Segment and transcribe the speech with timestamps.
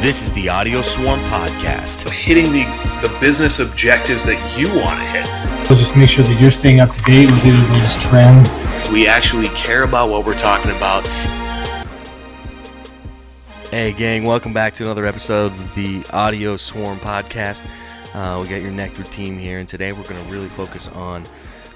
[0.00, 2.08] This is the Audio Swarm Podcast.
[2.08, 2.62] hitting the,
[3.02, 5.66] the business objectives that you want to hit.
[5.66, 8.54] So just make sure that you're staying up to date with the latest trends.
[8.92, 11.04] We actually care about what we're talking about.
[13.70, 17.66] Hey, gang, welcome back to another episode of the Audio Swarm Podcast.
[18.14, 21.24] Uh, we got your Nektr team here, and today we're going to really focus on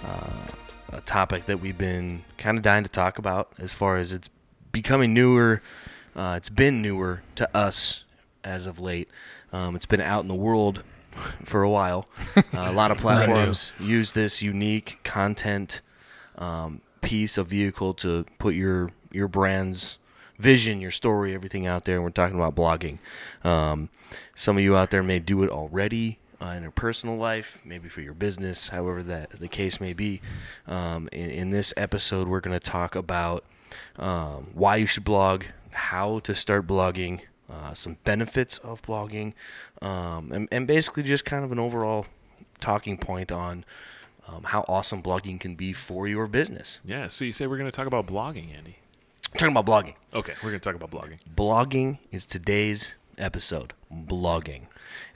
[0.05, 0.47] uh,
[0.93, 4.31] a topic that we've been kind of dying to talk about as far as it's
[4.71, 5.61] becoming newer.
[6.15, 8.05] Uh, it's been newer to us
[8.45, 9.09] as of late.
[9.53, 10.83] Um, it's been out in the world
[11.45, 12.07] for a while.
[12.55, 15.81] Uh, a lot of platforms use this unique content
[16.37, 19.97] um, piece of vehicle to put your your brand's
[20.39, 21.97] vision, your story, everything out there.
[21.97, 22.99] And we're talking about blogging.
[23.43, 23.89] Um,
[24.35, 27.89] some of you out there may do it already uh, in your personal life, maybe
[27.89, 30.21] for your business, however that the case may be.
[30.67, 33.45] Um, in, in this episode, we're going to talk about
[33.99, 37.21] um, why you should blog, how to start blogging,
[37.53, 39.35] uh, some benefits of blogging,
[39.81, 42.07] um, and, and basically just kind of an overall
[42.61, 43.65] talking point on
[44.27, 46.79] um, how awesome blogging can be for your business.
[46.85, 48.79] Yeah, so you say we're going to talk about blogging, Andy.
[49.37, 49.95] talking about blogging.
[50.15, 51.19] Okay, we're going to talk about blogging.
[51.37, 53.73] Blogging is today's episode.
[53.93, 54.63] Blogging.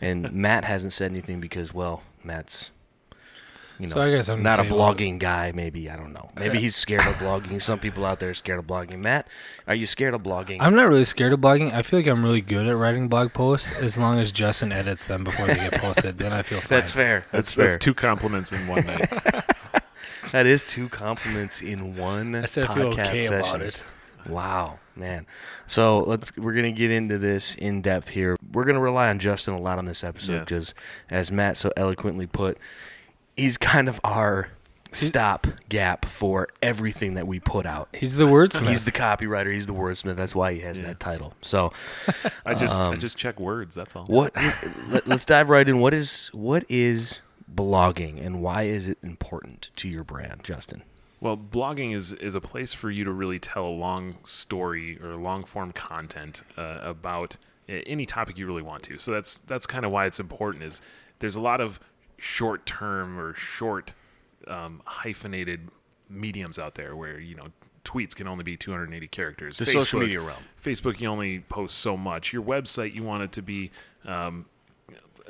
[0.01, 2.71] And Matt hasn't said anything because, well, Matt's,
[3.79, 5.53] you know, So I guess I'm not a saying, blogging guy.
[5.55, 6.31] Maybe I don't know.
[6.37, 6.63] Maybe Yeah.
[6.63, 7.61] he's scared of blogging.
[7.61, 8.99] Some people out there are scared of blogging.
[9.01, 9.29] Matt,
[9.67, 10.59] are you scared of blogging?
[10.61, 11.73] I'm not really scared of blogging.
[11.73, 15.05] I feel like I'm really good at writing blog posts as long as Justin edits
[15.05, 16.19] them before they get posted.
[16.19, 16.69] then I feel fine.
[16.69, 17.21] That's fair.
[17.33, 17.67] That's, That's, fair.
[17.67, 19.11] that's two compliments in one night.
[20.33, 23.49] that is two compliments in one I said I podcast feel okay session.
[23.49, 23.83] about it.
[24.29, 25.25] Wow, man.
[25.69, 28.37] So let's we're gonna get into this in depth here.
[28.53, 30.39] We're gonna rely on Justin a lot on this episode Yeah.
[30.41, 30.75] because,
[31.09, 32.59] as Matt so eloquently put,
[33.37, 34.49] he's kind of our
[34.93, 37.89] stop gap for everything that we put out.
[37.93, 38.67] He's the wordsmith.
[38.69, 39.53] He's the copywriter.
[39.53, 40.17] He's the wordsmith.
[40.17, 40.87] That's why he has Yeah.
[40.87, 41.35] that title.
[41.43, 41.73] So,
[42.47, 43.75] I just I Um, just check words.
[43.75, 44.07] That's all.
[44.07, 44.35] what?
[44.89, 45.81] let, let's dive right in.
[45.81, 47.21] What is what is
[47.53, 50.83] blogging, and why is it important to your brand, Justin?
[51.21, 55.17] Well, blogging is is a place for you to really tell a long story or
[55.17, 57.37] long form content uh, about
[57.69, 58.97] any topic you really want to.
[58.99, 60.65] So that's that's kind of why it's important.
[60.65, 60.81] Is
[61.19, 61.81] there's a lot of
[62.19, 63.93] short term or short
[64.47, 65.69] um, hyphenated
[66.09, 67.49] mediums out there where you know
[67.85, 69.59] tweets can only be 280 characters.
[69.59, 70.43] The social media realm.
[70.65, 72.33] Facebook, you only post so much.
[72.33, 73.71] Your website, you want it to be,
[74.05, 74.47] um,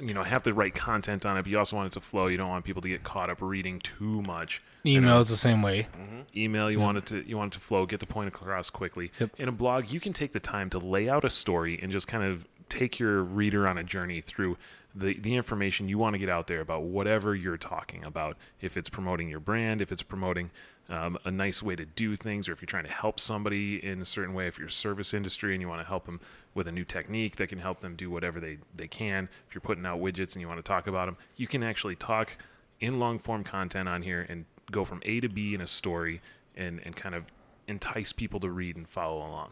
[0.01, 2.29] you know, have the right content on it, but you also want it to flow.
[2.29, 4.63] You don't want people to get caught up reading too much.
[4.87, 5.89] Email is the same way.
[6.35, 9.11] email you want it to you want it to flow get the point across quickly
[9.19, 9.31] Yep.
[9.39, 12.07] in a blog you can take the time to lay out a story and just
[12.07, 14.57] kind of take your reader on a journey through
[14.97, 18.77] the, the information you want to get out there about whatever you're talking about if
[18.77, 20.51] it's promoting your brand if it's promoting
[20.89, 24.01] um, a nice way to do things or if you're trying to help somebody in
[24.01, 26.21] a certain way if you're a service industry and you want to help them
[26.55, 29.61] with a new technique that can help them do whatever they, they can if you're
[29.61, 32.37] putting out widgets and you want to talk about them you can actually talk
[32.81, 36.21] in long form content on here and go from A to B in a story
[36.57, 37.25] and, and kind of
[37.69, 39.51] entice people to read and follow along.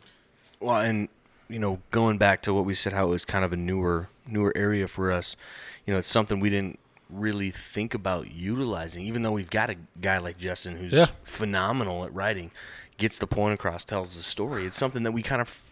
[0.61, 1.09] Well, and
[1.55, 4.09] you know, going back to what we said, how it was kind of a newer
[4.27, 5.37] newer area for us.
[5.87, 6.79] You know, it's something we didn't
[7.09, 11.07] really think about utilizing, even though we've got a guy like Justin who's Yeah.
[11.23, 12.51] phenomenal at writing,
[12.97, 14.67] gets the point across, tells the story.
[14.67, 15.63] It's something that we kind of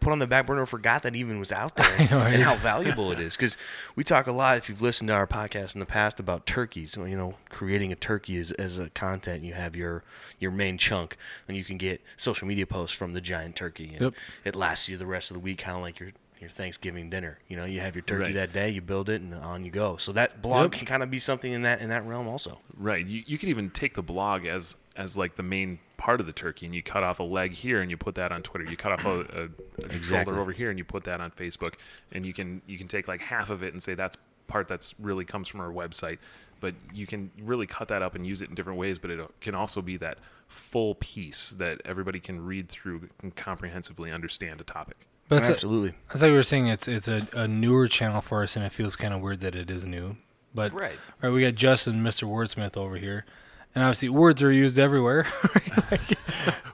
[0.00, 2.34] put on the back burner, forgot that even was out there, know, right?
[2.34, 3.36] and how valuable it is.
[3.36, 3.56] Because
[3.96, 6.96] we talk a lot, if you've listened to our podcast in the past, about turkeys.
[6.96, 9.42] You know, creating a turkey as, as a content.
[9.44, 10.02] You have your
[10.38, 11.16] your main chunk,
[11.46, 13.90] and you can get social media posts from the giant turkey.
[13.92, 14.14] And Yep.
[14.44, 16.10] It lasts you the rest of the week, kind of like your
[16.40, 17.38] your Thanksgiving dinner.
[17.48, 18.34] You know, you have your turkey Right.
[18.34, 19.96] that day, you build it, and on you go.
[19.96, 20.72] So that blog Yep.
[20.72, 22.60] can kind of be something in that in that realm also.
[22.76, 23.04] Right.
[23.04, 26.32] You, you could even take the blog as as like the main part of the
[26.32, 28.64] turkey and you cut off a leg here and you put that on Twitter.
[28.70, 30.02] You cut off a, a, a Exactly.
[30.02, 31.74] shoulder over here and you put that on Facebook.
[32.12, 34.16] And you can you can take like half of it and say that's
[34.48, 36.18] part that's really comes from our website.
[36.60, 38.98] But you can really cut that up and use it in different ways.
[38.98, 44.10] But it can also be that full piece that everybody can read through and comprehensively
[44.10, 44.96] understand a topic.
[45.28, 45.94] But it's, Absolutely.
[46.10, 48.72] it's like we were saying, it's it's a, a newer channel for us, and it
[48.72, 50.16] feels kind of weird that it is new.
[50.54, 50.98] But Right.
[51.22, 52.26] right, we got Justin, Mr.
[52.26, 53.26] Wordsmith, over here,
[53.74, 55.26] and obviously words are used everywhere.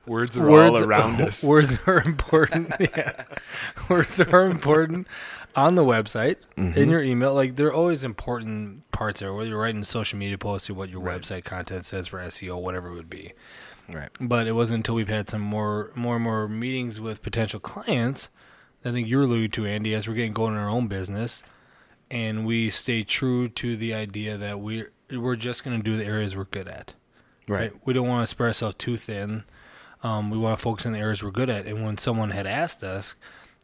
[0.07, 1.43] Words are words all around us.
[1.45, 2.71] Words are important.
[2.81, 3.25] yeah,
[3.89, 5.07] words are important
[5.57, 6.79] on the website Mm-hmm.
[6.79, 7.33] in your email.
[7.33, 9.33] Like they're always important parts there.
[9.33, 11.19] Whether you're writing social media posts or what your Right.
[11.21, 13.33] website content says for SEO, whatever it would be.
[13.91, 14.11] Right.
[14.21, 18.29] But it wasn't until we've had some more, more and more meetings with potential clients.
[18.85, 21.43] I think you alluded to Andy as we're getting going in our own business,
[22.11, 26.05] and we stay true to the idea that we're we're just going to do the
[26.05, 26.95] areas we're good at.
[27.49, 27.73] Right.
[27.85, 29.45] We don't want to spread ourselves too thin.
[30.03, 31.67] Um, we want to focus on the areas we're good at.
[31.67, 33.15] And when someone had asked us,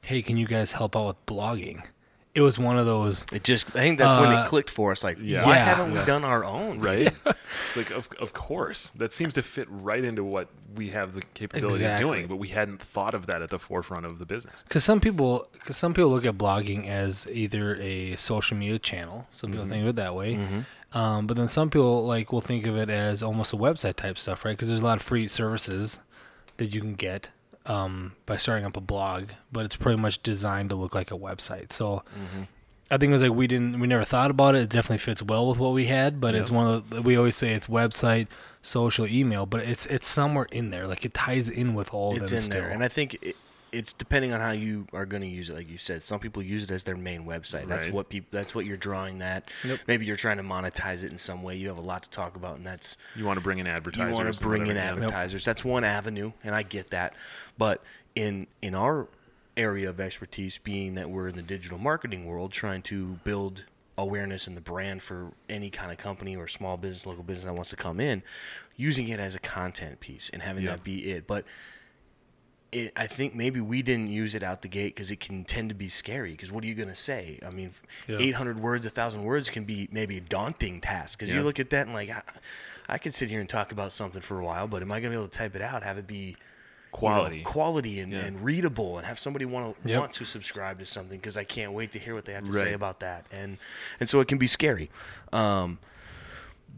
[0.02, 1.84] hey, can you guys help out with blogging?
[2.32, 3.26] It was one of those.
[3.32, 5.02] It just I think that's when Uh, it clicked for us.
[5.02, 5.44] Like, yeah.
[5.44, 5.64] why Yeah.
[5.64, 6.04] haven't we Yeah.
[6.04, 6.78] done our own?
[6.78, 7.12] right?
[7.26, 10.46] it's like, of, of course, that seems to fit right into what
[10.76, 12.04] we have the capability Exactly.
[12.08, 14.62] of doing, but we hadn't thought of that at the forefront of the business.
[14.68, 19.26] Because some people, cause some people look at blogging as either a social media channel.
[19.32, 20.64] Some people think of it that way.
[20.92, 24.18] Um, but then some people like will think of it as almost a website type
[24.18, 24.52] stuff, right?
[24.52, 25.98] Because there's a lot of free services
[26.58, 27.28] that you can get
[27.70, 31.16] um, by starting up a blog, but it's pretty much designed to look like a
[31.28, 31.72] website.
[31.72, 32.02] So
[32.90, 34.62] I think it was like we didn't, we never thought about it.
[34.62, 37.36] It definitely fits well with what we had, but it's one of the, we always
[37.36, 38.26] say it's website,
[38.62, 40.86] social, email, but it's it's somewhere in there.
[40.86, 42.60] Like it ties in with all It's of them in still.
[42.60, 43.36] there, and I think it,
[43.72, 45.54] it's depending on how you are going to use it.
[45.54, 47.66] Like you said, some people use it as their main website.
[47.68, 47.94] That's Right.
[47.94, 48.28] what people.
[48.32, 49.50] That's what you're drawing that.
[49.86, 51.56] Maybe you're trying to monetize it in some way.
[51.56, 54.16] You have a lot to talk about, and that's You want to bring in advertisers.
[54.18, 55.44] you want to bring in advertisers.
[55.44, 57.14] That's one avenue, and I get that.
[57.58, 57.82] But
[58.14, 59.08] in in our
[59.56, 63.64] area of expertise, being that we're in the digital marketing world, trying to build
[63.98, 67.52] awareness in the brand for any kind of company or small business, local business that
[67.52, 68.22] wants to come in,
[68.76, 70.70] using it as a content piece and having Yeah.
[70.70, 71.26] that be it.
[71.26, 71.44] But
[72.72, 75.68] it, I think maybe we didn't use it out the gate because it can tend
[75.70, 76.32] to be scary.
[76.32, 77.38] Because what are you going to say?
[77.44, 77.72] I mean,
[78.06, 78.18] Yeah.
[78.18, 81.18] 800 words, 1,000 words can be maybe a daunting task.
[81.18, 81.38] Because Yeah.
[81.38, 82.22] you look at that and like, I,
[82.88, 85.10] I could sit here and talk about something for a while, but am I going
[85.12, 86.36] to be able to type it out, have it be you know,
[86.98, 87.42] Quality.
[87.42, 88.20] quality, and, Yeah.
[88.22, 89.98] and readable, and have somebody want to Yep.
[90.00, 91.18] want to subscribe to something?
[91.18, 93.26] Because I can't wait to hear what they have to say about that.
[93.30, 93.58] And
[94.00, 94.90] and so it can be scary.
[95.32, 95.78] Um,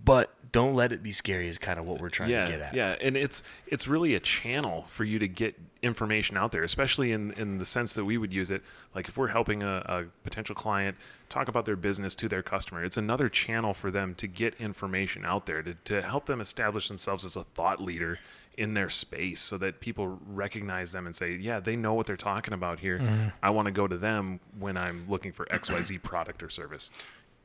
[0.04, 1.48] but don't let it be scary.
[1.48, 2.74] Is kind of what we're trying yeah, to get at.
[2.74, 7.12] Yeah, and it's it's really a channel for you to get information out there, especially
[7.12, 8.62] in, in the sense that we would use it.
[8.94, 10.96] Like if we're helping a, a potential client
[11.28, 15.24] talk about their business to their customer, it's another channel for them to get information
[15.24, 18.18] out there to, to help them establish themselves as a thought leader
[18.58, 22.16] in their space so that people recognize them and say, yeah, they know what they're
[22.16, 22.98] talking about here.
[22.98, 23.28] Mm-hmm.
[23.42, 26.90] I want to go to them when I'm looking for XYZ product or service.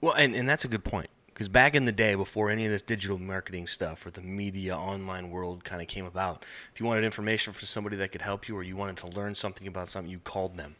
[0.02, 1.10] Well, and, and that's a good point.
[1.38, 4.76] Because back in the day, before any of this digital marketing stuff or the media
[4.76, 6.44] online world kind of came about,
[6.74, 9.36] if you wanted information from somebody that could help you or you wanted to learn
[9.36, 10.78] something about something, you called them.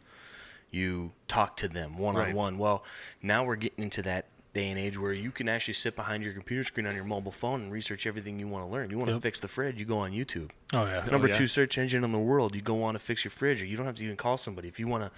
[0.72, 2.58] You talked to them one on one.
[2.58, 2.84] Well,
[3.22, 4.26] now we're getting into that
[4.58, 7.32] day and age where you can actually sit behind your computer screen on your mobile
[7.32, 8.90] phone and research everything you want to learn.
[8.90, 10.50] You want to fix the fridge, you go on YouTube.
[10.74, 11.06] oh yeah.
[11.12, 11.36] Number yeah.
[11.38, 12.56] two search engine in the world.
[12.56, 14.68] You go on to fix your fridge, or you don't have to even call somebody.
[14.68, 15.12] If you want to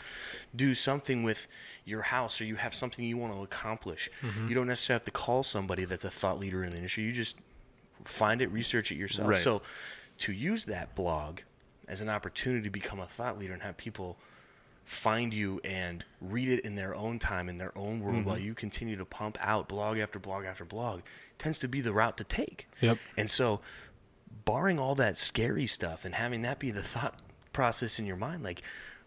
[0.56, 1.48] do something with
[1.86, 4.50] your house, or you have something you want to accomplish, Mm-hmm.
[4.50, 7.04] you don't necessarily have to call somebody that's a thought leader in the industry.
[7.04, 7.38] You just
[8.04, 9.30] find it, research it yourself.
[9.30, 9.40] Right.
[9.40, 9.62] So,
[10.20, 11.40] to use that blog
[11.88, 14.18] as an opportunity to become a thought leader and have people
[14.90, 18.28] find you and read it in their own time in their own world Mm-hmm.
[18.28, 21.02] while you continue to pump out blog after blog after blog
[21.38, 22.68] tends to be the route to take.
[22.82, 22.98] Yep.
[23.16, 23.62] And so,
[24.46, 27.20] barring all that scary stuff and having that be the thought
[27.54, 28.64] process in your mind, like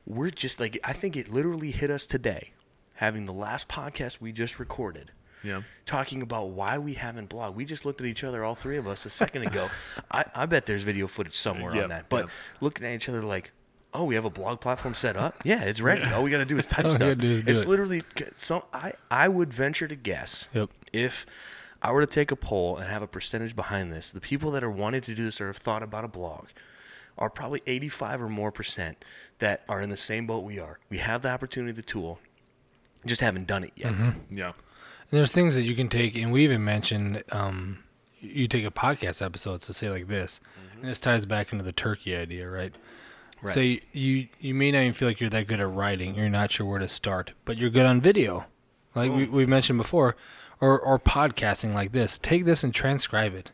[0.07, 2.53] we're just like I think it literally hit us today,
[2.95, 5.11] having the last podcast we just recorded.
[5.43, 5.63] Yeah.
[5.85, 7.55] Talking about why we haven't blogged.
[7.57, 9.69] We just looked at each other, all three of us, a second ago.
[10.13, 12.09] I, I bet there's video footage somewhere Yep, on that.
[12.09, 12.31] But yep.
[12.61, 13.51] looking at each other like,
[13.95, 15.35] oh, we have a blog platform set up?
[15.45, 16.03] Yeah, it's ready.
[16.05, 17.01] All we got to do is type All we stuff.
[17.09, 17.69] gotta do is do it's it.
[17.69, 18.03] literally
[18.37, 20.71] so I, I would venture to guess Yep.
[20.93, 21.27] if
[21.83, 24.63] I were to take a poll and have a percentage behind this, the people that
[24.65, 26.47] are wanting to do this or have thought about a blog
[27.19, 29.05] are probably 85 or more percent
[29.41, 30.79] that are in the same boat we are.
[30.89, 32.19] We have the opportunity, the tool,
[33.05, 33.93] just haven't done it yet.
[34.31, 34.53] Yeah.
[34.53, 37.81] And there's things that you can take, and we even mentioned um,
[38.21, 40.41] you take a podcast episode to say like this,
[40.81, 42.73] and this ties back into the turkey idea, right?
[43.43, 43.55] Right.
[43.55, 46.31] So you, you you may not even feel like you're that good at writing, you're
[46.31, 48.47] not sure where to start, but you're good on video,
[48.95, 49.17] like hmm.
[49.17, 50.17] we we mentioned before,
[50.61, 52.19] or or podcasting like this.
[52.19, 53.51] Take this and transcribe it.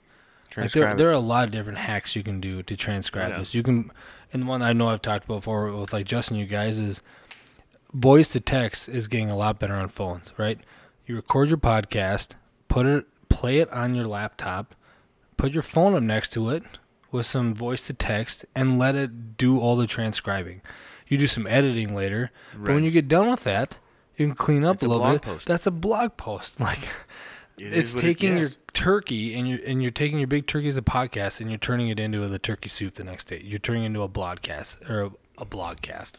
[0.56, 0.96] Like there, it.
[0.96, 3.38] there are a lot of different hacks you can do to transcribe Yeah.
[3.38, 3.54] this.
[3.54, 3.92] You can,
[4.32, 7.02] and one I know I've talked about before with like Justin, you guys is
[7.92, 10.58] voice to text is getting a lot better on phones, right?
[11.06, 12.30] You record your podcast,
[12.68, 14.74] put it, play it on your laptop,
[15.36, 16.64] put your phone up next to it
[17.10, 20.60] with some voice to text, and let it do all the transcribing.
[21.06, 23.76] You do some editing later, but when you get done with that,
[24.16, 25.22] you can clean up It's a a little bit.
[25.22, 25.46] post.
[25.46, 26.60] That's a blog post.
[26.60, 26.80] Like
[27.56, 30.68] It it's what it- taking your turkey and you're and you're taking your big turkey
[30.68, 33.40] as a podcast and you're turning it into the turkey soup the next day.
[33.44, 36.12] You're turning it into a blogcast or a, a blogcast.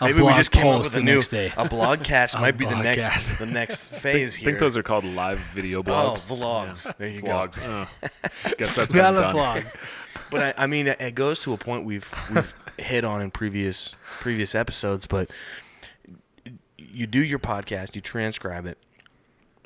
[0.00, 1.46] A Maybe we just came up with the a new next day.
[1.56, 3.38] a blogcast A might be the next blogcast.
[3.38, 4.48] the next phase here.
[4.48, 4.52] I here.
[4.52, 6.24] think those are called live video oh, blogs.
[6.28, 6.96] Oh, vlogs.
[6.96, 7.28] There you go.
[7.28, 7.58] vlogs.
[7.62, 7.88] Oh.
[8.58, 9.34] Guess that's been Not a done.
[9.34, 9.66] vlog.
[10.30, 13.30] but I, I mean, it, it goes to a point we've we've hit on in
[13.30, 15.06] previous previous episodes.
[15.06, 15.30] But
[16.76, 18.78] you do your podcast, you transcribe it,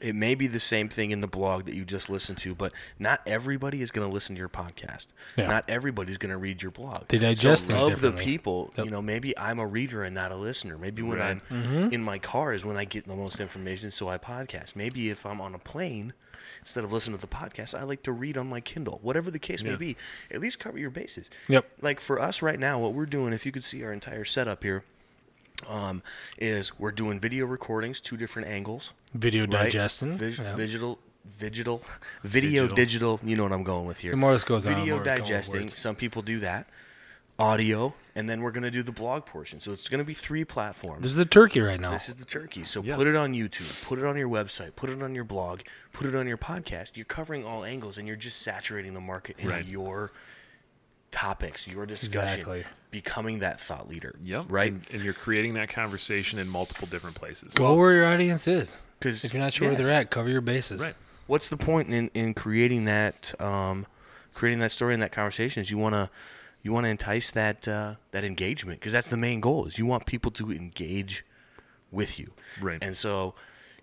[0.00, 2.72] It may be the same thing in the blog that you just listened to, but
[2.98, 5.08] not everybody is going to listen to your podcast.
[5.36, 5.48] Yeah.
[5.48, 7.08] Not everybody's going to read your blog.
[7.08, 8.84] They digest so things of the people, Yep.
[8.84, 10.78] you know, maybe I'm a reader and not a listener.
[10.78, 11.30] Maybe when Right.
[11.30, 11.92] I'm mm-hmm.
[11.94, 14.76] in my car is when I get the most information, so I podcast.
[14.76, 16.12] Maybe if I'm on a plane,
[16.60, 19.00] instead of listening to the podcast, I like to read on my Kindle.
[19.02, 19.96] Whatever the case may be,
[20.30, 21.30] at least cover your bases.
[21.48, 21.66] Yep.
[21.80, 24.62] Like for us right now, what we're doing, if you could see our entire setup
[24.62, 24.84] here,
[25.66, 26.02] um,
[26.38, 28.92] is we're doing video recordings, two different angles.
[29.14, 29.50] Video right?
[29.50, 30.16] digestion.
[30.16, 30.54] Vis- yeah.
[30.54, 30.98] Digital,
[31.38, 31.82] digital,
[32.22, 32.76] video, Digital.
[32.76, 33.20] digital.
[33.24, 34.12] You know what I'm going with here.
[34.12, 35.68] The more this goes on, video more digesting.
[35.68, 36.66] Some people do that.
[37.40, 39.60] Audio, and then we're going to do the blog portion.
[39.60, 41.02] So it's going to be three platforms.
[41.02, 41.92] This is a turkey right now.
[41.92, 42.64] This is the turkey.
[42.64, 42.96] So Yeah.
[42.96, 45.60] put it on YouTube, put it on your website, put it on your blog,
[45.92, 46.96] put it on your podcast.
[46.96, 49.64] You're covering all angles and you're just saturating the market in Right.
[49.64, 50.10] your
[51.10, 52.64] topics, your discussion, Exactly.
[52.90, 54.14] becoming that thought leader.
[54.22, 54.46] Yep.
[54.48, 54.72] Right?
[54.72, 57.54] And, and you're creating that conversation in multiple different places.
[57.54, 58.76] Go where your audience is.
[58.98, 60.80] Because If you're not sure where they're at, cover your bases.
[60.80, 60.94] Right.
[61.26, 63.86] What's the point in, in creating that um,
[64.34, 66.08] creating that story and that conversation is you want to
[66.62, 69.86] you want to entice that uh, that engagement because that's the main goal is you
[69.86, 71.24] want people to engage
[71.92, 72.32] with you.
[72.60, 72.78] Right.
[72.82, 73.34] And so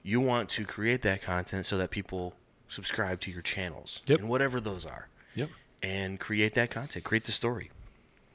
[0.03, 2.33] you want to create that content so that people
[2.67, 4.19] subscribe to your channels Yep.
[4.19, 5.49] and whatever those are Yep.
[5.81, 7.71] And create that content, create the story.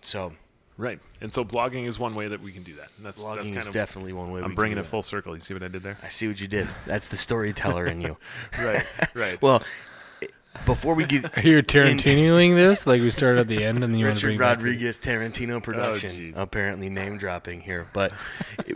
[0.03, 0.33] So
[0.81, 0.99] Right.
[1.21, 2.89] And so blogging is one way that we can do that.
[2.97, 4.41] And that's blogging that's kind is of definitely one way.
[4.41, 4.89] I'm can bringing do it that.
[4.89, 5.35] full circle.
[5.35, 5.99] You see what I did there?
[6.03, 6.69] I see what you did.
[6.87, 8.17] That's the storyteller in you.
[8.59, 8.85] Right.
[9.15, 9.43] Right.
[9.43, 9.63] Well,
[10.65, 12.87] before we get Are you Tarantinoing this?
[12.87, 14.59] Like we started at the end and then you want to Richard bring it back
[14.59, 16.33] to- Rodriguez Tarantino oh, production, jeez.
[16.35, 17.87] apparently name dropping here.
[17.93, 18.13] But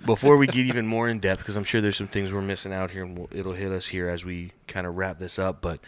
[0.05, 2.75] before we get even more in depth, because I'm sure there's some things we're missing
[2.75, 5.63] out here, and we'll, it'll hit us here as we kind of wrap this up.
[5.63, 5.81] But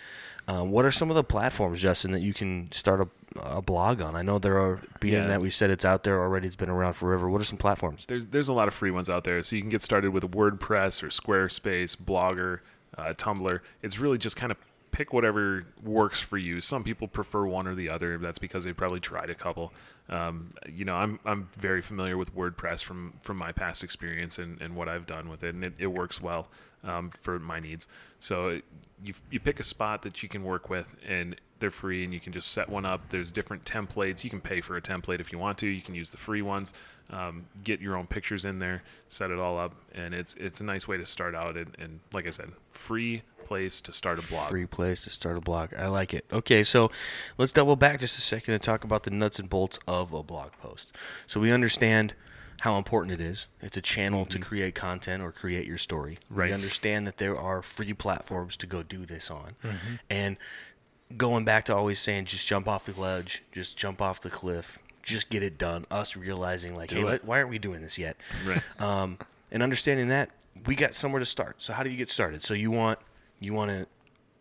[0.49, 4.01] um, what are some of the platforms, Justin, that you can start a, a blog
[4.01, 4.15] on?
[4.15, 5.27] I know there are, being Yeah.
[5.27, 7.29] that we said it's out there already, it's been around forever.
[7.29, 8.05] What are some platforms?
[8.07, 9.43] there's there's a lot of free ones out there.
[9.43, 12.61] So you can get started with WordPress or Squarespace, Blogger,
[12.97, 13.61] uh, Tumblr.
[13.83, 14.59] It's really just kind of
[14.93, 16.61] pick whatever works for you.
[16.63, 18.17] Some people prefer one or the other.
[18.17, 19.73] That's because they probably tried a couple.
[20.09, 24.61] Um, you know, I'm I'm very familiar with WordPress from from my past experience and,
[24.63, 26.49] and what I've done with it, and it, it works well
[26.87, 27.87] um, for my needs.
[28.19, 28.61] So
[29.05, 32.21] you you pick a spot that you can work with, and they're free, and you
[32.21, 33.09] can just set one up.
[33.11, 34.25] There's different templates.
[34.25, 35.67] You can pay for a template if you want to.
[35.67, 36.73] You can use the free ones.
[37.11, 40.65] Um, get your own pictures in there, set it all up, and it's it's a
[40.65, 41.57] nice way to start out.
[41.57, 44.51] And, and like I said, free place to start a blog.
[44.51, 45.73] Free place to start a blog.
[45.75, 46.25] I like it.
[46.33, 46.91] Okay, so
[47.39, 50.23] let's double back just a second and talk about the nuts and bolts of a
[50.23, 50.93] blog post.
[51.29, 52.15] So we understand
[52.61, 53.47] how important it is.
[53.61, 56.19] It's a channel to create content or create your story.
[56.31, 56.49] Right.
[56.49, 59.57] We understand that there are free platforms to go do this on.
[60.11, 60.37] And
[61.17, 64.79] going back to always saying just jump off the ledge, just jump off the cliff,
[65.03, 65.87] just get it done.
[65.91, 68.17] Us realizing like, Do hey, let, why aren't we doing this yet?
[68.47, 68.63] Right.
[68.81, 69.19] um,
[69.51, 70.31] and understanding that
[70.67, 71.57] we got somewhere to start.
[71.63, 72.43] So how do you get started?
[72.43, 72.99] So you want
[73.39, 73.87] you want to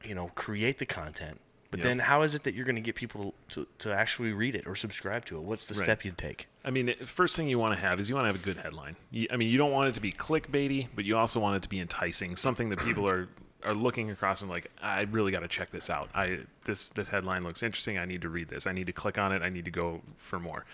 [0.08, 1.40] you know create the content,
[1.76, 1.84] but Yep.
[1.84, 4.66] then how is it that you're going to get people to, to actually read it
[4.66, 5.42] or subscribe to it?
[5.42, 5.84] What's the Right.
[5.84, 6.48] step you'd take?
[6.64, 8.56] I mean, first thing you want to have is you want to have a good
[8.64, 8.96] headline.
[9.12, 11.64] You, I mean, you don't want it to be clickbaity, but you also want it
[11.64, 13.28] to be enticing, something that people are
[13.64, 16.10] are looking across and like, I really got to check this out.
[16.16, 17.98] I this this headline looks interesting.
[17.98, 18.68] I need to read this.
[18.68, 19.42] I need to click on it.
[19.42, 20.66] I need to go for more.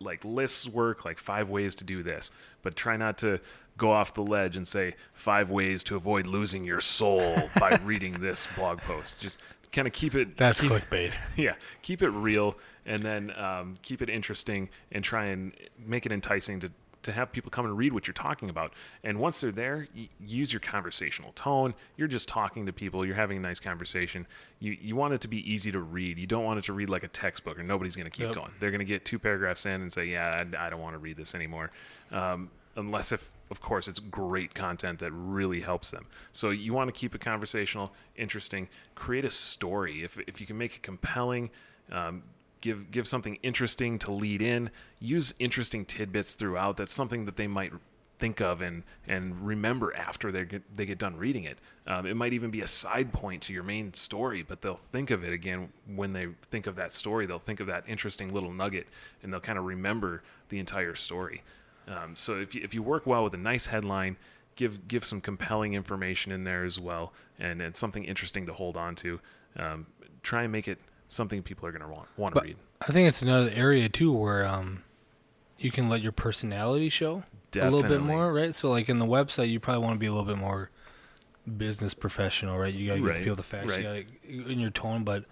[0.00, 2.30] Like lists work, like five ways to do this,
[2.62, 3.40] but try not to
[3.78, 8.20] go off the ledge and say five ways to avoid losing your soul by reading
[8.20, 9.20] this blog post.
[9.20, 9.38] Just
[9.72, 10.36] kind of keep it.
[10.36, 11.14] That's keep, clickbait.
[11.36, 16.12] yeah, keep it real and then um, keep it interesting and try and make it
[16.12, 16.70] enticing to,
[17.04, 18.72] to have people come and read what you're talking about.
[19.02, 21.74] And once they're there, y- use your conversational tone.
[21.96, 23.04] You're just talking to people.
[23.06, 24.26] You're having a nice conversation.
[24.60, 26.18] You you want it to be easy to read.
[26.18, 28.34] You don't want it to read like a textbook, or nobody's going to keep Yep.
[28.34, 28.50] going.
[28.60, 30.98] They're going to get two paragraphs in and say, "Yeah, I, I don't want to
[30.98, 31.70] read this anymore,"
[32.12, 36.06] um, unless if of course it's great content that really helps them.
[36.32, 38.68] So you want to keep it conversational, interesting.
[38.96, 40.02] Create a story.
[40.02, 41.50] If if you can make it compelling.
[41.90, 42.24] Um,
[42.62, 47.48] give give something interesting to lead in use interesting tidbits throughout that's something that they
[47.48, 47.72] might
[48.22, 52.14] think of and and remember after they get they get done reading it um, it
[52.14, 55.32] might even be a side point to your main story but they'll think of it
[55.32, 58.86] again when they think of that story they'll think of that interesting little nugget
[59.24, 61.42] and they'll kind of remember the entire story
[61.88, 64.16] um, so if you, if you work well with a nice headline
[64.56, 68.76] give give some compelling information in there as well and it's something interesting to hold
[68.76, 69.20] on to
[69.56, 69.86] um,
[70.22, 73.08] try and make it something people are going to want want to read I think
[73.08, 74.82] it's another area too where um,
[75.58, 77.22] you can let your personality show
[77.54, 78.54] a little bit more, right?
[78.56, 80.70] So like in the website, you probably want to be a little bit more
[81.56, 82.72] business professional, right?
[82.72, 84.06] You got to Right, feel the facts, right.
[84.26, 85.24] you got in your tone, but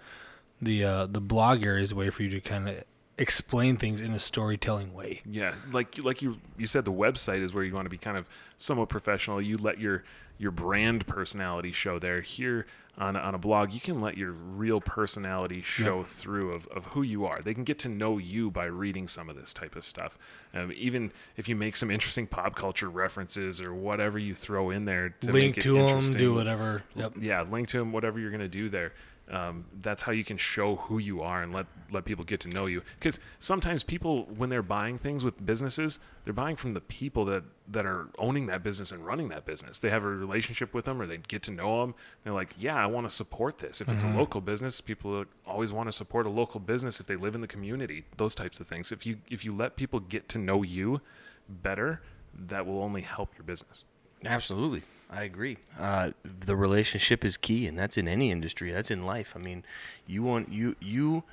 [0.61, 2.83] the uh, the blog area is a way for you to kind of
[3.21, 5.21] explain things in a storytelling way.
[5.25, 8.17] Yeah, like like you you said, the website is where you want to be kind
[8.17, 9.41] of somewhat professional.
[9.41, 10.03] You let your
[10.37, 12.21] your brand personality show there.
[12.21, 12.65] Here
[12.97, 17.03] on on a blog, you can let your real personality show through of, of who
[17.03, 17.41] you are.
[17.41, 20.17] They can get to know you by reading some of this type of stuff.
[20.53, 24.85] Um, even if you make some interesting pop culture references or whatever you throw in
[24.85, 26.83] there to Link make it to them, do whatever.
[26.95, 27.13] Yep.
[27.21, 28.93] Yeah, link to them, whatever you're going to do there.
[29.31, 32.49] Um, that's how you can show who you are and let let people get to
[32.49, 32.81] know you.
[32.99, 37.43] Because sometimes people, when they're buying things with businesses, they're buying from the people that
[37.69, 39.79] that are owning that business and running that business.
[39.79, 41.95] They have a relationship with them, or they get to know them.
[42.23, 43.79] They're like, yeah, I want to support this.
[43.79, 47.15] If it's a local business, people always want to support a local business if they
[47.15, 48.03] live in the community.
[48.17, 48.91] Those types of things.
[48.91, 50.99] If you if you let people get to know you
[51.47, 52.01] better,
[52.47, 53.85] that will only help your business.
[54.25, 54.83] Absolutely.
[55.11, 55.57] I agree.
[55.77, 58.71] Uh, the relationship is key, and that's in any industry.
[58.71, 59.33] That's in life.
[59.35, 59.65] I mean,
[60.07, 61.23] you want you you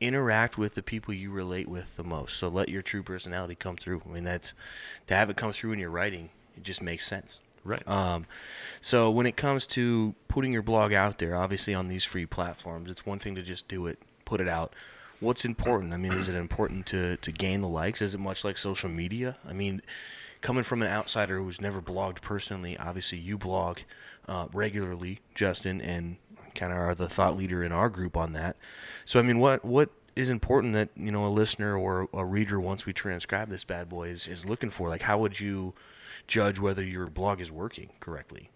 [0.00, 2.36] interact with the people you relate with the most.
[2.38, 4.02] So let your true personality come through.
[4.04, 4.52] I mean, that's
[5.06, 6.30] to have it come through in your writing.
[6.56, 7.38] It just makes sense.
[7.62, 7.86] Right.
[7.86, 8.26] Um,
[8.80, 12.90] so when it comes to putting your blog out there, obviously on these free platforms,
[12.90, 14.72] it's one thing to just do it, put it out.
[15.20, 15.92] What's important?
[15.92, 18.00] I mean, is it important to, to gain the likes?
[18.00, 19.36] Is it much like social media?
[19.46, 19.82] I mean,
[20.40, 23.80] coming from an outsider who's never blogged personally, obviously you blog
[24.28, 26.16] uh, regularly, Justin, and
[26.54, 28.56] kind of are the thought leader in our group on that.
[29.04, 32.60] So I mean, what what is important that you know a listener or a reader
[32.60, 34.88] once we transcribe this bad boy is, is looking for?
[34.88, 35.74] Like, how would you
[36.26, 38.50] judge whether your blog is working correctly?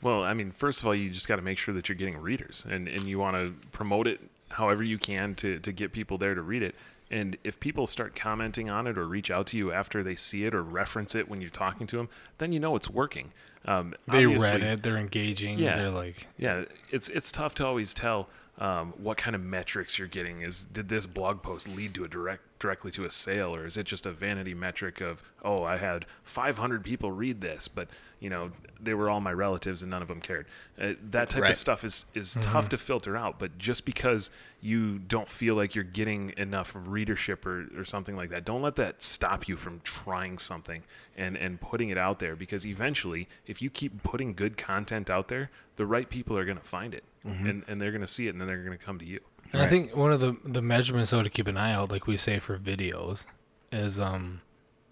[0.00, 2.18] Well, I mean, first of all, you just got to make sure that you're getting
[2.18, 4.20] readers, and and you want to promote it
[4.50, 6.74] however you can to to get people there to read it.
[7.10, 10.44] And if people start commenting on it or reach out to you after they see
[10.44, 13.32] it or reference it when you're talking to them, then you know it's working.
[13.64, 14.82] Um, They read it.
[14.82, 15.58] They're engaging.
[15.58, 15.76] Yeah.
[15.76, 20.08] They're like, yeah, it's it's tough to always tell um, what kind of metrics you're
[20.08, 20.42] getting.
[20.42, 23.76] Is did this blog post lead to a direct directly to a sale, or is
[23.76, 27.88] it just a vanity metric of oh I had 500 people read this, but
[28.20, 28.50] you know
[28.80, 30.46] they were all my relatives and none of them cared.
[30.80, 31.50] Uh, that type Right.
[31.52, 33.38] of stuff is is tough to filter out.
[33.38, 38.30] But just because you don't feel like you're getting enough readership or, or something like
[38.30, 40.82] that, don't let that stop you from trying something
[41.16, 42.34] and and putting it out there.
[42.36, 46.58] Because eventually, if you keep putting good content out there, the right people are going
[46.58, 48.82] to find it and and they're going to see it and then they're going to
[48.84, 49.20] come to you.
[49.52, 52.06] And I think one of the the measurements though to keep an eye out, like
[52.06, 53.24] we say for videos,
[53.72, 54.40] is um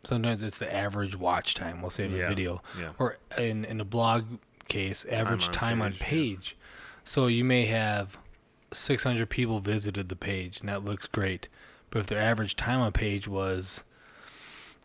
[0.05, 1.83] sometimes it's the average watch time.
[1.83, 2.93] We'll say of Yeah, a video, yeah.
[2.99, 4.25] or in in a blog
[4.69, 6.07] case, average on time on page, yeah.
[6.07, 6.57] page.
[7.05, 8.19] So you may have
[8.73, 11.49] 600 people visited the page, and that looks great.
[11.91, 13.85] But if their average time on page was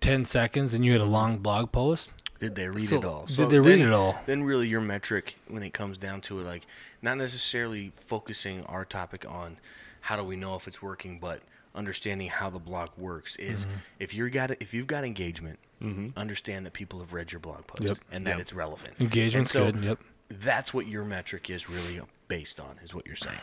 [0.02, 3.26] 10 seconds, and you had a long blog post, Did they read So, it all?
[3.28, 4.20] did they read it all?
[4.26, 6.66] Then really your metric when it comes down to it, like
[7.02, 9.58] not necessarily focusing our topic on
[10.02, 11.42] how do we know if it's working, but
[11.76, 13.74] understanding how the blog works is Mm-hmm.
[14.00, 15.58] if you're got if you've got engagement,
[16.18, 17.98] understand that people have read your blog post Yep.
[18.12, 18.40] and that Yep.
[18.40, 18.94] it's relevant.
[19.00, 19.84] engagement's And so good.
[19.84, 20.00] Yep.
[20.30, 23.40] That's what your metric is really based on, is what you're saying.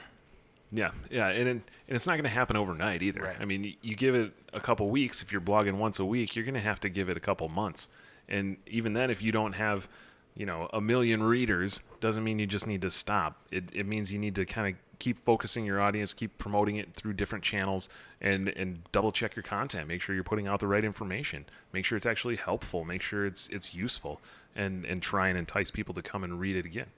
[0.71, 3.23] Yeah, yeah, and it, and it's not going to happen overnight either.
[3.23, 3.37] Right.
[3.41, 5.23] I mean, you give it a couple weeks.
[5.23, 7.49] If you're blogging once a week, you're going to have to give it a couple
[7.49, 7.89] months,
[8.29, 9.88] and even then, if you don't have,
[10.35, 13.37] you know, a million readers, doesn't mean you just need to stop.
[13.51, 16.95] It it means you need to kind of keep focusing your audience, keep promoting it
[16.95, 17.88] through different channels,
[18.21, 19.88] and and double check your content.
[19.88, 21.47] Make sure you're putting out the right information.
[21.73, 22.85] Make sure it's actually helpful.
[22.85, 24.21] Make sure it's it's useful,
[24.55, 26.88] and and try and entice people to come and read it again.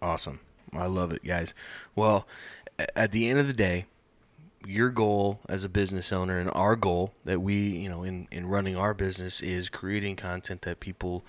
[0.00, 0.40] Awesome.
[0.72, 1.54] I love it, guys.
[1.94, 2.26] Well,
[2.96, 3.86] at the end of the day,
[4.66, 8.46] your goal as a business owner and our goal that we, you know, in, in
[8.46, 11.24] running our business is creating content that people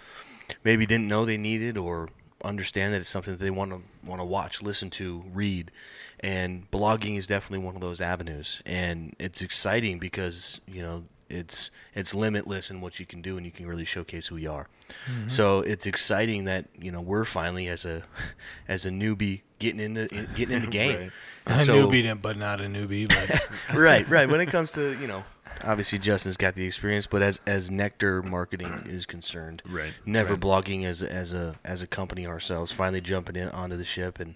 [0.64, 2.10] maybe didn't know they needed or
[2.44, 5.72] understand that it's something that they want to want to watch, listen to, read.
[6.20, 8.62] And blogging is definitely one of those avenues.
[8.66, 13.46] And it's exciting because, you know, it's it's limitless in what you can do and
[13.46, 14.68] you can really showcase who you are.
[15.10, 15.30] Mm-hmm.
[15.30, 18.04] So it's exciting that, you know, we're finally as a
[18.68, 21.00] as a newbie getting into getting in the game.
[21.48, 21.62] Right.
[21.62, 23.08] A So- newbie, but not a newbie.
[23.10, 23.42] But
[23.78, 24.30] right, right.
[24.30, 25.24] When it comes to you know,
[25.64, 30.40] obviously Justin's got the experience, but as as Nektr marketing is concerned, Right, Never right.
[30.42, 34.36] blogging as as a as a company ourselves, finally jumping in onto the ship, and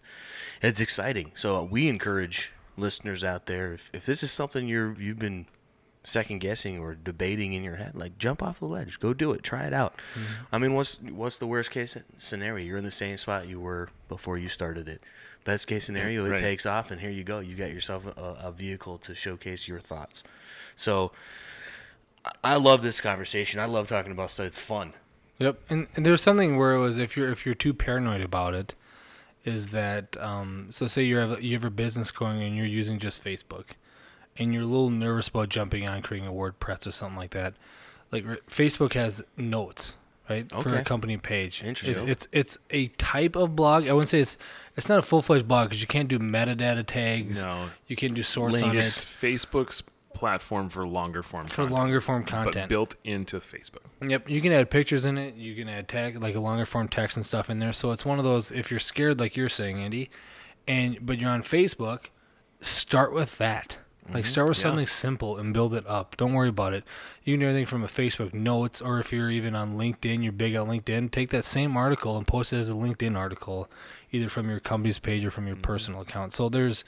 [0.62, 1.32] it's exciting.
[1.36, 5.46] So we encourage listeners out there if, if this is something you're you've been
[6.10, 9.44] second guessing or debating in your head, like jump off the ledge, go do it,
[9.44, 9.94] try it out.
[10.52, 12.66] I mean, what's what's the worst case scenario?
[12.66, 15.02] You're in the same spot you were before you started it.
[15.44, 17.40] Best case scenario, it takes off, and here you go.
[17.40, 20.24] You got yourself a, a vehicle to showcase your thoughts.
[20.76, 21.12] So,
[22.26, 23.60] I- I love this conversation.
[23.60, 24.48] I love talking about stuff.
[24.48, 24.94] It's fun.
[25.40, 28.54] Yep, and, and there's something where it was if you're if you're too paranoid about
[28.56, 28.74] it,
[29.46, 32.98] is that um, so say you have you have a business going and you're using
[33.00, 33.66] just Facebook,
[34.38, 37.54] and you're a little nervous about jumping on creating a WordPress or something like that,
[38.12, 39.94] like re- Facebook has notes,
[40.30, 41.64] right, for a company page.
[41.64, 42.08] Interesting.
[42.08, 43.88] It's, it's it's a type of blog.
[43.88, 44.38] I wouldn't say it's
[44.76, 47.44] it's not a full fledged blog because you can't do metadata tags.
[47.44, 47.70] No.
[47.88, 52.02] You can't do sorts on It's it Facebook's platform for longer form for content, longer
[52.02, 52.70] form but content.
[52.70, 53.84] built into Facebook.
[54.02, 55.36] Yep, you can add pictures in it.
[55.36, 57.72] You can add tag like a longer form text and stuff in there.
[57.72, 58.52] So it's one of those.
[58.52, 60.10] If you're scared, like you're saying, Andy,
[60.68, 62.06] and but you're on Facebook,
[62.62, 63.78] start with that.
[64.14, 64.64] Like start with Yeah.
[64.64, 66.16] something simple and build it up.
[66.18, 66.84] Don't worry about it.
[67.24, 70.32] You can do anything from a Facebook notes, or if you're even on LinkedIn, you're
[70.32, 71.12] big on LinkedIn.
[71.12, 73.70] Take that same article and post it as a LinkedIn article,
[74.12, 76.34] either from your company's page or from your personal account.
[76.34, 76.84] So there's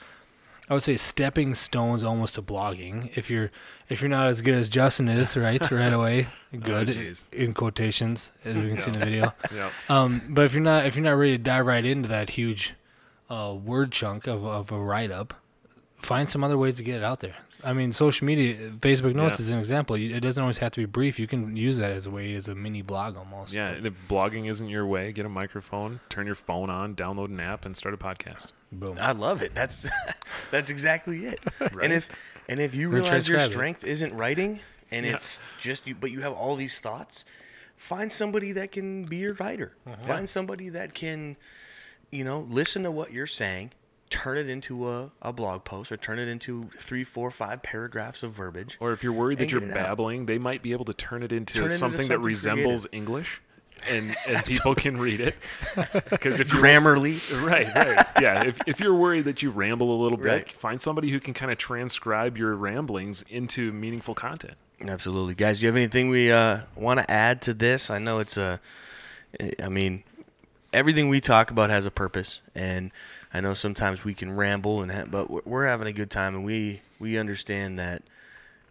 [0.68, 3.10] I would say stepping stones almost to blogging.
[3.16, 3.50] If you're
[3.88, 6.28] if you're not as good as Justin is, right, right away,
[6.58, 7.22] good jeez.
[7.32, 9.34] in quotations as we can see in the video.
[9.54, 9.70] Yeah.
[9.88, 12.74] Um, but if you're not if you're not ready to dive right into that huge
[13.28, 15.34] uh, word chunk of, of a write up,
[16.02, 17.34] find some other ways to get it out there.
[17.62, 19.44] I mean, social media, Facebook Notes Yeah.
[19.46, 19.94] is an example.
[19.96, 21.18] It doesn't always have to be brief.
[21.18, 23.52] You can use that as a way as a mini blog almost.
[23.52, 27.26] Yeah, and if blogging isn't your way, get a microphone, turn your phone on, download
[27.26, 28.52] an app, and start a podcast.
[28.72, 28.96] Boom.
[28.98, 29.54] I love it.
[29.54, 29.86] That's
[30.50, 31.40] that's exactly it.
[31.60, 31.84] Right.
[31.84, 32.08] And if
[32.48, 33.52] and if you We're realize your transcribing.
[33.52, 34.60] strength isn't writing
[34.90, 35.16] and Yeah.
[35.16, 37.26] it's just you but you have all these thoughts,
[37.76, 39.72] find somebody that can be your writer.
[39.86, 39.96] Uh-huh.
[40.06, 41.36] Find somebody that can
[42.10, 43.70] you know, listen to what you're saying,
[44.10, 48.22] turn it into a, a blog post or turn it into three, four, five paragraphs
[48.22, 48.76] of verbiage.
[48.80, 49.74] Or if you're worried that you're it out.
[49.74, 52.22] babbling, they might be able to turn it into Turn it into something that something
[52.22, 53.40] resembles English,
[53.88, 55.36] and and people can read it.
[56.10, 57.16] Because if you're Grammarly.
[57.46, 58.42] right, right, yeah.
[58.42, 60.52] If if you're worried that you ramble a little bit, Right.
[60.52, 64.54] find somebody who can kind of transcribe your ramblings into meaningful content.
[64.86, 65.60] Absolutely, guys.
[65.60, 67.90] Do you have anything we uh, want to add to this?
[67.90, 68.60] I know it's a.
[69.62, 70.02] I mean,
[70.72, 72.90] everything we talk about has a purpose, and
[73.32, 76.44] I know sometimes we can ramble, and ha- but we're- having a good time, and
[76.44, 78.02] we we understand that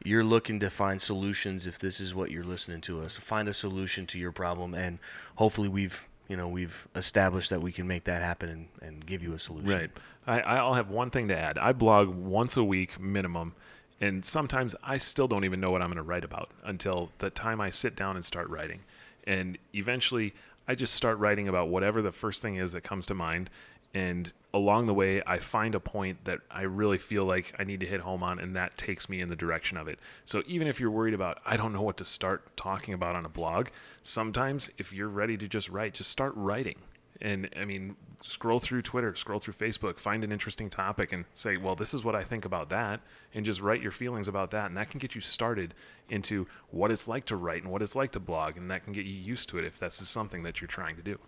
[0.04, 3.18] you're looking to find solutions if this is what you're listening to us.
[3.18, 5.00] Find a solution to your problem, and
[5.36, 9.24] hopefully we've you know we've established that we can make that happen and, and give
[9.24, 9.72] you a solution.
[9.72, 9.92] Right.
[10.28, 11.58] I, I'll have one thing to add.
[11.58, 13.56] I blog once a week minimum,
[14.00, 17.30] and sometimes I still don't even know what I'm going to write about until the
[17.30, 18.82] time I sit down and start writing.
[19.26, 20.34] And eventually,
[20.70, 23.50] I just start writing about whatever the first thing is that comes to mind.
[23.96, 27.80] And along the way, I find a point that I really feel like I need
[27.80, 29.98] to hit home on, and that takes me in the direction of it.
[30.26, 33.26] So even if you're worried about, I don't know what to start talking about on
[33.26, 33.70] a blog,
[34.04, 36.76] sometimes if you're ready to just write, just start writing.
[37.22, 41.58] And I mean, scroll through Twitter, scroll through Facebook, find an interesting topic and say,
[41.58, 43.02] well, this is what I think about that.
[43.34, 44.68] And just write your feelings about that.
[44.68, 45.74] And that can get you started
[46.10, 48.56] into what it's like to write and what it's like to blog.
[48.56, 50.96] And that can get you used to it if this is something that you're trying
[50.96, 51.20] to do.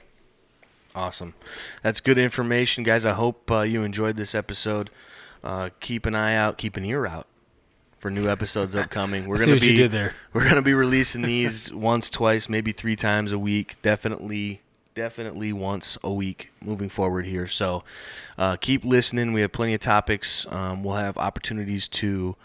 [0.95, 1.33] Awesome.
[1.83, 3.05] That's good information, guys.
[3.05, 4.89] I hope uh, you enjoyed this episode.
[5.43, 7.27] Uh, keep an eye out, keep an ear out
[8.01, 9.25] for new episodes upcoming.
[9.27, 10.13] We're gonna be you did there.
[10.33, 13.77] we're gonna be releasing these once, twice, maybe three times a week.
[13.81, 14.61] Definitely,
[14.93, 17.47] definitely once a week moving forward here.
[17.47, 17.83] So
[18.37, 19.33] uh, keep listening.
[19.33, 20.45] We have plenty of topics.
[20.49, 22.35] Um, we'll have opportunities to.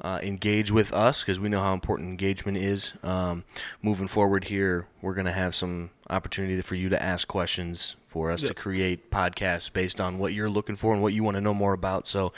[0.00, 2.92] Uh, engage with us because we know how important engagement is.
[3.04, 3.44] Um,
[3.80, 8.30] moving forward here, we're going to have some opportunity for you to ask questions for
[8.30, 11.40] us to create podcasts based on what you're looking for and what you want to
[11.40, 12.06] know more about.
[12.08, 12.32] So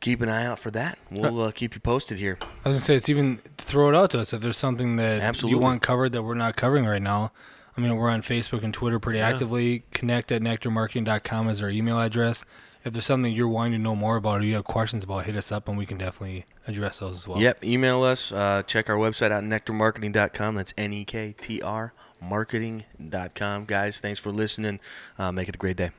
[0.00, 0.98] keep an eye out for that.
[1.10, 2.38] We'll uh, keep you posted here.
[2.64, 5.20] I was gonna say it's even throw it out to us if there's something that
[5.20, 5.56] Absolutely.
[5.56, 7.32] you want covered that we're not covering right now.
[7.76, 9.84] I mean, we're on Facebook and Twitter pretty actively.
[9.92, 12.44] Connect at nektrmarketing.com is our email address.
[12.84, 15.36] If there's something you're wanting to know more about or you have questions about, hit
[15.36, 17.40] us up and we can definitely address those as well.
[17.40, 18.32] Yep, email us.
[18.32, 20.56] Uh, check our website out, nektrmarketing.com.
[20.56, 23.64] That's N E K T R marketing.com.
[23.64, 24.80] Guys, thanks for listening.
[25.18, 25.90] Uh, make it a great day.